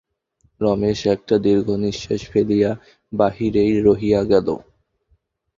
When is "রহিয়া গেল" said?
3.81-4.47